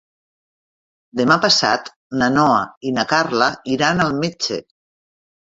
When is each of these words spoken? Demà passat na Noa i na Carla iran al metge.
Demà 1.19 1.37
passat 1.43 1.91
na 2.21 2.31
Noa 2.39 2.57
i 2.89 2.95
na 2.97 3.05
Carla 3.13 3.51
iran 3.77 4.03
al 4.09 4.19
metge. 4.27 4.61